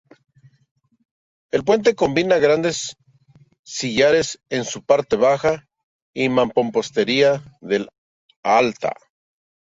El 1.51 1.63
puente 1.63 1.93
combina 1.93 2.39
grandes 2.39 2.95
sillares 3.61 4.39
en 4.49 4.65
su 4.65 4.81
parte 4.83 5.15
baja 5.15 5.67
y 6.15 6.27
mampostería 6.27 7.43
en 7.61 7.83
la 7.85 7.89
alta. 8.41 8.95